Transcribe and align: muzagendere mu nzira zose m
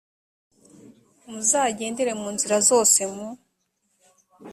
muzagendere 1.29 2.11
mu 2.21 2.27
nzira 2.35 2.55
zose 2.69 2.99
m 3.13 3.15